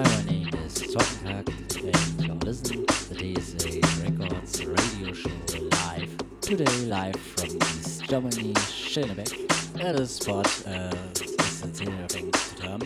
[0.00, 1.46] My name is Trockenkack
[1.84, 5.30] and you're listening to the TSH Records radio show
[5.72, 6.40] live.
[6.40, 9.74] Today live from East Germany, Schönebeck.
[9.74, 11.68] That is what uh, is the
[12.08, 12.80] thing to term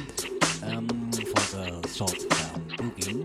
[0.65, 3.25] um, for the short term booking.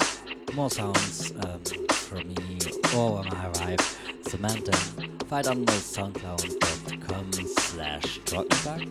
[0.54, 2.60] More sounds um, from me
[2.96, 3.98] or I arrive.
[4.22, 4.74] Samantha,
[5.26, 6.99] find on the soundcloud.com
[7.44, 8.88] slash Trockenkack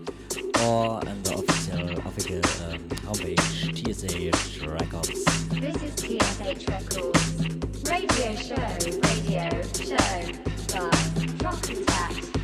[0.63, 2.37] or on the official, official
[2.69, 3.41] um, homepage
[3.75, 5.25] TSH Records.
[5.49, 7.91] This is TSH Records.
[7.91, 8.57] Radio show,
[9.09, 9.97] radio show
[10.75, 10.91] by
[11.43, 12.38] Rock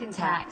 [0.00, 0.43] Show, radio